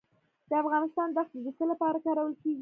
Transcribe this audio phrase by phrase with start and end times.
[0.49, 2.59] د افغانستان دښتې د څه لپاره کارول کیږي؟